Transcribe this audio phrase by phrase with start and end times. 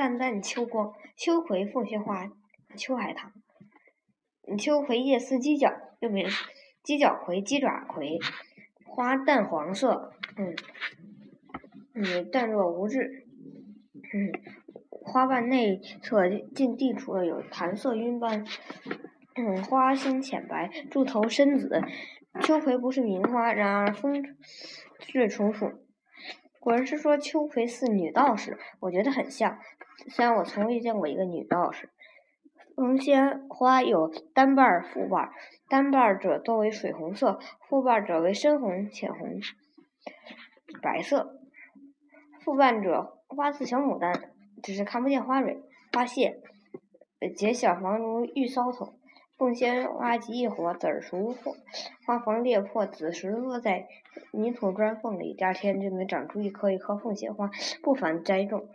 [0.00, 0.94] 淡淡秋光。
[1.14, 2.32] 秋葵凤仙花，
[2.74, 3.34] 秋海棠。
[4.56, 6.26] 秋葵叶似鸡脚，又名
[6.82, 8.18] 鸡脚葵、鸡爪葵。
[8.86, 10.56] 花淡黄色，嗯
[11.92, 13.26] 嗯，淡若无质，
[14.14, 14.32] 嗯，
[14.88, 18.46] 花瓣内侧近地处有弹色晕斑，
[19.36, 21.82] 嗯，花心浅白，柱头深紫。
[22.40, 24.24] 秋葵不是名花，然而风
[25.00, 25.70] 是楚楚。
[26.58, 29.58] 古人是说秋葵似女道士，我觉得很像，
[30.08, 31.90] 虽然我从未见过一个女道士。
[32.76, 35.30] 凤仙花有单瓣、复瓣，
[35.68, 39.38] 单瓣者多为水红色，复瓣者为深红、浅红、
[40.80, 41.38] 白色。
[42.42, 44.32] 复瓣者花似小牡丹，
[44.62, 46.40] 只是看不见花蕊、花谢，
[47.36, 48.94] 结小房如玉搔头。
[49.36, 51.56] 凤仙花极易活，籽儿熟后
[52.06, 53.88] 花房裂破，子时落在
[54.32, 57.50] 泥土砖缝里，第二天就能长出一颗一颗凤仙花，
[57.82, 58.68] 不凡栽种。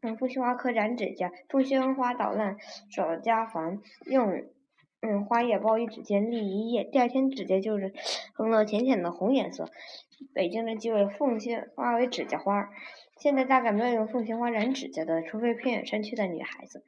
[0.00, 2.56] 嗯，凤仙花可染指甲，凤仙花捣烂
[2.90, 4.44] 少加烦，用
[5.00, 7.92] 嗯花叶包于指尖立一夜，第二天指甲就是
[8.36, 9.68] 成了浅浅的红颜色。
[10.32, 12.70] 北京人忌讳凤仙花为指甲花，
[13.18, 16.82] 现在大概没有用凤仙花染指甲的，除非偏远山区的女孩子。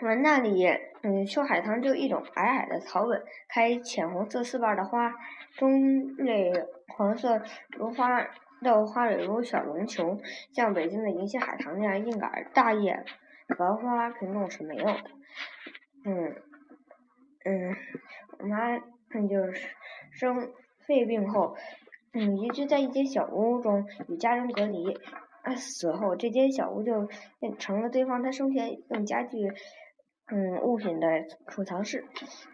[0.00, 0.64] 我们那里，
[1.02, 5.12] 嗯，秋海棠就一种矮矮的草本，开浅红色四瓣的花，
[5.56, 6.52] 中类
[6.96, 8.26] 黄色如花
[8.62, 10.18] 的花蕊如小绒球，
[10.52, 13.04] 像北京的银杏海棠那样硬杆大叶
[13.48, 15.10] 荷花品种是没有的。
[16.04, 16.34] 嗯
[17.44, 17.76] 嗯，
[18.38, 18.76] 我妈
[19.14, 19.68] 嗯就是
[20.12, 20.52] 生
[20.86, 21.56] 肺病后，
[22.12, 24.98] 嗯，移居在一间小屋中与家人隔离。
[25.56, 27.08] 死后，这间小屋就
[27.58, 29.50] 成了堆放她生前用家具。
[30.30, 31.06] 嗯，物品的
[31.46, 32.04] 储藏室，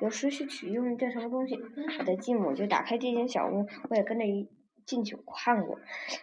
[0.00, 1.56] 有时需取用这什么东西，
[1.98, 4.48] 我的继母就打开这间小屋，我也跟着一
[4.84, 5.78] 进去看过。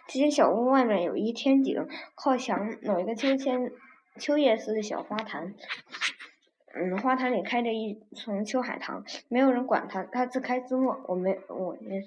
[0.06, 3.70] 这间小屋外面有一天井，靠墙有一个秋千、
[4.18, 5.54] 秋叶似的小花坛。
[6.74, 11.04] 嗯，花坛里开着一丛秋海棠，没有人管它，它自开自落。
[11.06, 12.02] 我没，我没，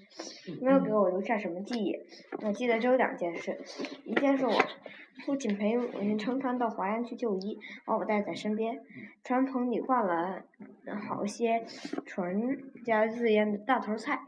[0.59, 1.95] 没有给我留下什么记忆。
[2.41, 3.61] 我记得只有两件事，
[4.05, 4.59] 一件是我
[5.23, 8.81] 父亲陪我们乘船到华阳去就医，把我带在身边。
[9.23, 10.41] 船棚里挂了
[11.07, 11.63] 好些
[12.03, 14.22] 船家自腌的大头菜，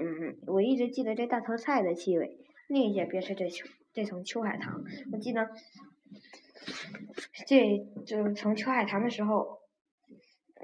[0.00, 2.38] 嗯，我一直记得这大头菜的气味。
[2.68, 5.50] 另一件便是这秋这丛秋海棠，我记得。
[7.46, 9.58] 这就是从秋海棠的时候，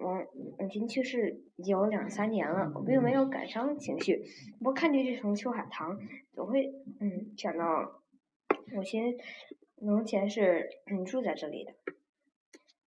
[0.01, 0.27] 我
[0.59, 4.25] 母亲去世有两三年了，我并没有感伤情绪。
[4.59, 5.99] 不过看见这丛秋海棠，
[6.33, 8.01] 总会嗯想到
[8.73, 9.19] 母亲
[9.77, 11.75] 从前是嗯住在这里的。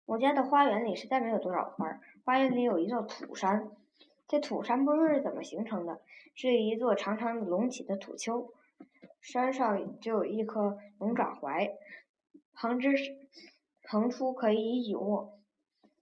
[0.06, 3.70] 我家的花园里实在没有多少花，花园里有一座土山。
[4.26, 6.00] 这土山不知是怎么形成的，
[6.34, 8.52] 是一座长长的隆起的土丘，
[9.20, 11.70] 山上就有一棵龙爪槐。
[12.52, 12.94] 横枝
[13.88, 15.38] 横出可以倚卧。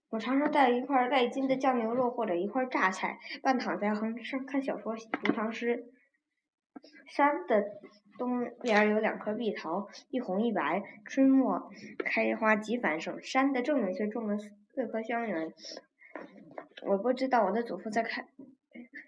[0.09, 5.85] 我常常带一块带筋的酱牛肉或者一块榨菜，半躺在横上看小说、读唐诗。
[7.07, 7.63] 山的
[8.17, 13.21] 东边有两棵碧桃，一红一白，春末开花极繁盛。
[13.21, 15.51] 山的正面却种了四棵香橼。
[16.81, 18.27] 我不知道我的祖父在开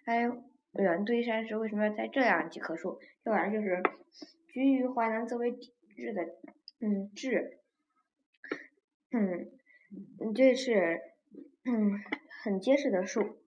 [0.06, 0.32] 开
[0.74, 3.00] 远堆山时为什么要栽这样几棵树。
[3.24, 3.82] 这玩意儿就是
[4.48, 6.24] 居于淮南则为抵制的。
[6.80, 7.60] 嗯，质，
[9.12, 11.02] 嗯，这是
[11.64, 12.00] 嗯
[12.44, 13.38] 很结实的树，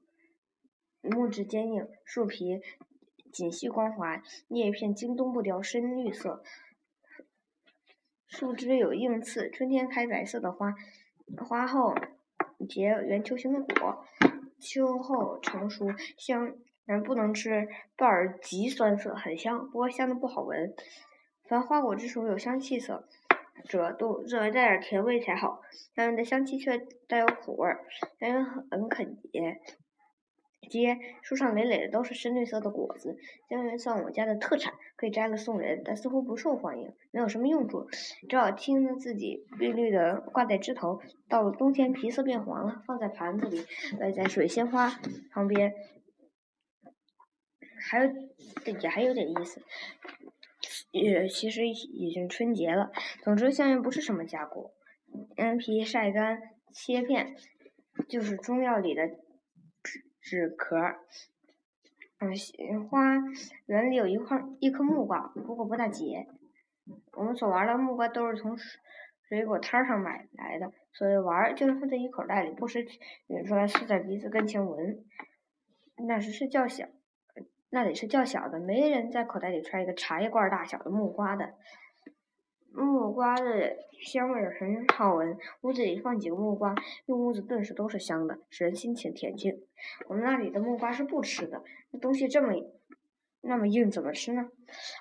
[1.02, 2.60] 木质坚硬，树皮
[3.30, 6.42] 紧细光滑，叶片经冬不凋，深绿色，
[8.26, 10.74] 树枝有硬刺，春天开白色的花，
[11.46, 11.94] 花后
[12.66, 14.04] 结圆球形的果，
[14.58, 15.86] 秋后成熟，
[16.16, 16.54] 香，
[16.84, 20.74] 人不能吃，瓣儿极酸涩，很香，不过香的不好闻。
[21.44, 23.08] 凡花果之属有香气色。
[23.68, 25.60] 者都认为带点甜味才好，
[25.92, 27.84] 但是的香气却带有苦味儿，
[28.18, 29.60] 人很肯结，
[30.68, 33.16] 结树上累累的都是深绿色的果子。
[33.48, 37.86] 香橼算我家的特产，可以摘了送人，但似乎不受欢迎，没有什么用处，
[38.28, 41.00] 只好听着自己绿绿的挂在枝头。
[41.28, 43.64] 到了冬天，皮色变黄了，放在盘子里，
[43.98, 44.90] 摆在水仙花
[45.30, 45.72] 旁边，
[47.90, 48.12] 还有
[48.82, 49.62] 也还有点意思。
[50.90, 52.90] 也其实已经春节了。
[53.22, 54.72] 总之，香橼不是什么佳果。
[55.36, 56.40] 连皮晒干
[56.72, 57.36] 切片，
[58.08, 59.10] 就是中药里的
[60.28, 60.96] 止止咳。
[62.18, 63.14] 嗯，花
[63.66, 66.26] 园里有一块一颗木瓜，不过不大结。
[67.12, 68.56] 我们所玩的木瓜都是从
[69.28, 72.98] 水果摊上买来的，所谓玩就是放在一口袋里，不时取
[73.46, 75.04] 出来，塞在鼻子跟前闻。
[76.06, 76.86] 那时是较小。
[77.70, 81.54] 那里是较小的，没人在口袋里揣一个茶叶罐大小的木瓜的。
[82.72, 86.74] 木瓜的香味很好闻，屋子里放几个木瓜，
[87.06, 89.60] 用屋子顿时都是香的，使人心情恬静。
[90.06, 92.52] 我们那里的木瓜是不吃的，那东西这么
[93.40, 94.50] 那么硬，怎么吃呢？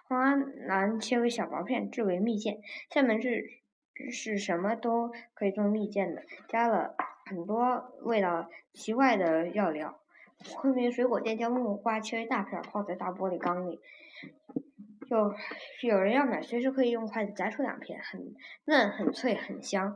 [0.08, 2.62] 花兰切为小薄片，制为蜜饯。
[2.90, 3.46] 厦门是
[4.12, 10.00] 是什么都可以做蜜饯的，加了很多味道奇怪的药料。
[10.56, 13.80] 昆明水果店将木瓜切为大片，泡在大玻璃缸里。
[15.09, 15.33] 有
[15.83, 19.95] 有人要买，随时可以用筷子夹出两片，很嫩、很脆、很香。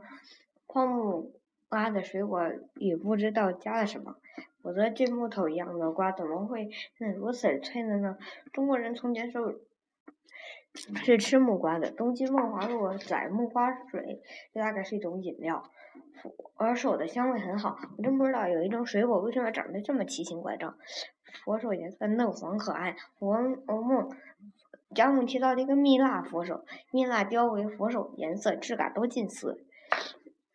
[0.66, 1.32] 泡木
[1.68, 4.16] 瓜的水果也不知道加了什么，
[4.62, 8.16] 否则这木头一样的瓜怎么会嫩如此脆的呢？
[8.52, 9.38] 中国人从前是
[11.04, 14.22] 是吃木瓜的，东京梦华录载木瓜水，
[14.54, 15.62] 这大概是一种饮料。
[16.56, 20.78] 佛手的香味很好，我真不知道有一种水果为什么长得这么奇形怪状。
[21.44, 23.38] 佛手颜色嫩黄可爱，佛
[23.82, 24.08] 梦。
[24.94, 29.64] 贾母提到了一个蜜蜡佛手，蜜蜡雕为佛手，颜色质感都近似。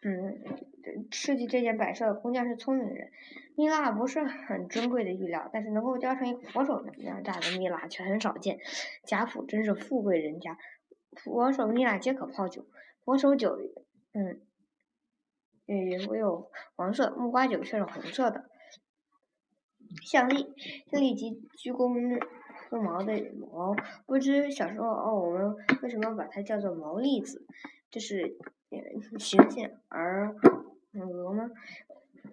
[0.01, 0.39] 嗯，
[1.11, 3.11] 设计这件摆设的工匠是聪明人。
[3.55, 8.59] 蜜蜡不是很珍贵的玉料，但是能够雕成一个佛手那样大的蜜蜡却很少见。
[9.03, 10.57] 贾府真是富贵人家，
[11.15, 12.65] 佛手蜜蜡皆可泡酒。
[13.03, 13.57] 佛手酒，
[14.13, 14.41] 嗯，
[15.65, 18.45] 也有黄色，木瓜酒却是红色的。
[20.05, 20.53] 象栗，
[20.91, 22.21] 象栗即鞠躬。
[22.69, 23.75] 绒毛的毛，
[24.05, 27.45] 不知小时候哦，我们为什么把它叫做毛栗子？
[27.89, 28.37] 就是
[29.19, 30.35] 形象而
[30.93, 31.49] 鹅吗？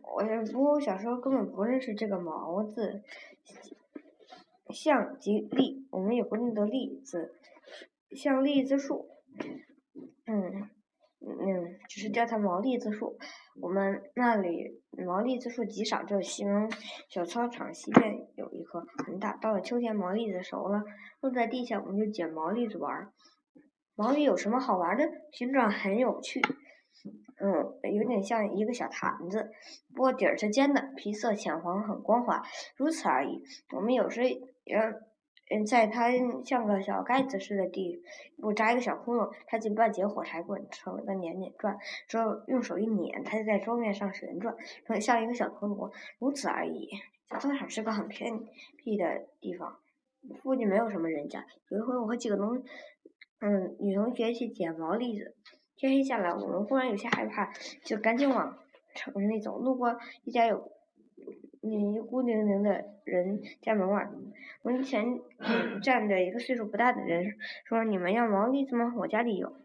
[0.02, 3.02] 我也不过小时候根本不认识这个毛字，
[4.70, 7.34] 像即栗，我们也不认得栗子，
[8.10, 9.08] 像栗子树，
[10.26, 10.68] 嗯。
[11.26, 13.16] 嗯，只是叫它毛栗子树。
[13.60, 16.68] 我们那里毛栗子树极少，只有西门
[17.08, 19.36] 小操场西边有一棵很大。
[19.36, 20.82] 到了秋天，毛栗子熟了，
[21.20, 23.12] 落在地下，我们就捡毛栗子玩。
[23.94, 25.04] 毛栗有什么好玩的？
[25.32, 26.40] 形状很有趣，
[27.40, 29.50] 嗯，有点像一个小坛子，
[29.94, 32.42] 不过底儿是尖的，皮色浅黄，很光滑，
[32.76, 33.42] 如此而已。
[33.74, 34.28] 我们有时
[34.64, 34.78] 也。
[35.50, 36.10] 嗯，在它
[36.42, 38.02] 像个小盖子似的地，
[38.38, 41.76] 我扎一个小窟窿，插进半截火柴棍，成了个捻捻转。
[42.08, 44.56] 之后用手一捻，它就在桌面上旋转，
[44.86, 46.88] 成像一个小陀螺，如此而已。
[47.28, 48.40] 小操场是个很偏
[48.78, 49.78] 僻的地方，
[50.42, 51.44] 附近没有什么人家。
[51.68, 52.62] 有一回，我和几个同
[53.40, 55.36] 嗯女同学去捡毛栗子，
[55.76, 57.52] 天黑下来，我们忽然有些害怕，
[57.84, 58.58] 就赶紧往
[58.94, 59.58] 城里走。
[59.58, 60.72] 路过一家有。
[61.66, 64.06] 你孤零零的人家门外，
[64.60, 65.18] 门前
[65.82, 68.92] 站着一个岁数不大的人，说：“你们要毛栗子吗？
[68.98, 69.56] 我家里有。”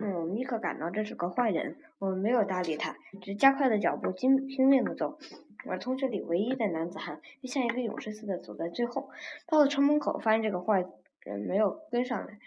[0.00, 5.18] 嗯，我们立刻感到这是个坏人，我们没有搭理他，只加快了脚步，拼拼命的走。
[5.66, 9.10] 我同学里唯一的男子汉，就像一个勇士似的走在最后。
[9.46, 10.86] 到了城门口，发现这个坏
[11.20, 12.38] 人没有跟上来，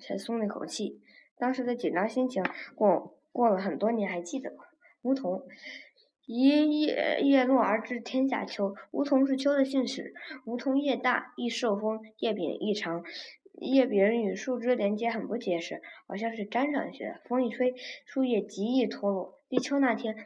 [0.00, 1.00] 才松了一口气。
[1.36, 2.42] 当时的紧张心情，
[2.74, 4.64] 过过了很多年还记得吗？
[5.02, 5.46] 梧桐。
[6.26, 8.74] 一叶叶落而知天下秋。
[8.92, 10.14] 梧桐是秋的信使。
[10.46, 13.04] 梧桐叶大，易受风，叶柄异长，
[13.60, 17.20] 叶柄与树枝连接很不结实，好像是粘上去的。
[17.26, 17.74] 风一吹，
[18.06, 19.38] 树叶极易脱落。
[19.48, 20.16] 立秋那天，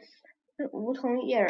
[0.71, 1.45] 梧桐叶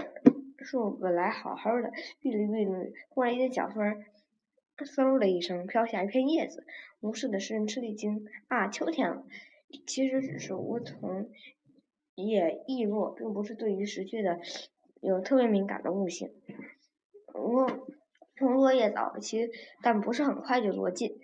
[0.57, 4.03] 树本来好好的，碧绿碧绿，忽然一阵小风，
[4.77, 6.65] 嗖的一声飘下一片叶子。
[7.01, 9.23] 无事的诗人吃了一惊，啊，秋天了！
[9.85, 11.29] 其实只是梧桐。
[12.27, 14.39] 叶易落，并不是对于时序的
[15.01, 16.31] 有特别敏感的悟性。
[17.33, 17.65] 梧
[18.35, 19.49] 桐落叶早期，
[19.81, 21.19] 但不是很快就落尽。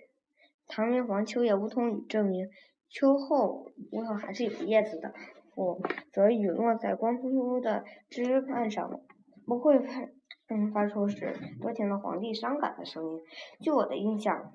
[0.66, 2.48] 唐明皇《秋叶梧桐雨》证明，
[2.88, 5.12] 秋后梧桐还是有叶子的。
[5.54, 5.80] 否
[6.12, 9.00] 则雨落在光秃秃的枝干上，
[9.46, 10.08] 不会发
[10.48, 13.20] 嗯发出使多情的皇帝伤感的声音。
[13.60, 14.52] 据我的印象，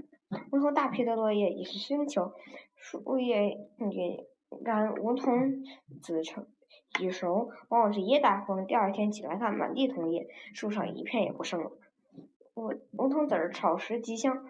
[0.51, 2.31] 梧桐大批的落叶已是深秋，
[2.75, 3.57] 树叶
[3.91, 4.30] 也。
[4.57, 5.63] 干梧桐
[6.01, 6.45] 子成
[6.99, 11.71] 已熟，往往是一大风，第二天起来看，满地桐叶，树上一片也不剩了。
[12.53, 14.45] 我梧桐籽儿炒时极香，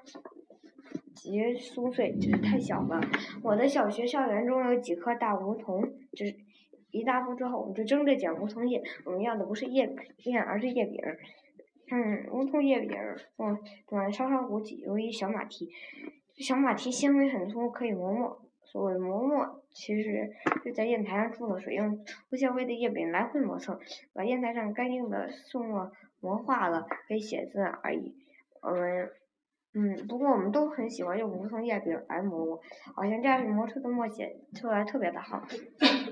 [1.15, 2.99] 极酥脆，就是太小了。
[3.43, 5.81] 我的小学校园中有几棵大梧桐，
[6.13, 6.35] 就是
[6.89, 8.81] 一大风之后，我们就争着捡梧桐叶。
[9.05, 10.99] 我们要的不是叶叶，而是叶柄。
[11.91, 12.97] 嗯，梧桐叶柄，
[13.37, 15.69] 嗯，短稍稍鼓起，有一小马蹄，
[16.37, 18.41] 小马蹄纤维很粗，可以磨墨。
[18.71, 20.31] 所谓磨墨，其实
[20.63, 23.77] 是在砚台上注了水，用不纤维的叶柄来回磨蹭，
[24.13, 28.15] 把砚台上干净的素墨磨化了，可以写字而已。
[28.61, 29.09] 我们，
[29.73, 32.61] 嗯，不过我们都很喜欢用梧桐叶柄来磨墨，
[32.95, 35.45] 好像这样磨出的墨写出来特别的好。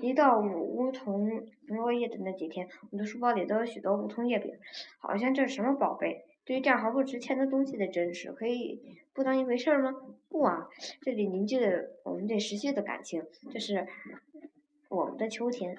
[0.01, 1.30] 一到梧桐
[1.68, 4.54] 落叶的那几天，我的书包里都有许多梧桐叶柄，
[5.00, 6.25] 好像这是什么宝贝？
[6.44, 9.96] 对于这样毫不值钱的东西的珍视，可以不当一回事吗？
[10.30, 10.70] 不啊，
[11.02, 13.88] 这里凝聚了我们对时序的感情，这是
[14.88, 15.76] 我们的秋天。